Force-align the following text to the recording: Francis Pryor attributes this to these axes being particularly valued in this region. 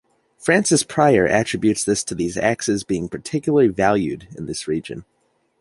Francis 0.39 0.81
Pryor 0.81 1.27
attributes 1.27 1.83
this 1.83 2.03
to 2.05 2.15
these 2.15 2.35
axes 2.35 2.83
being 2.83 3.07
particularly 3.07 3.67
valued 3.67 4.27
in 4.35 4.47
this 4.47 4.67
region. 4.67 5.05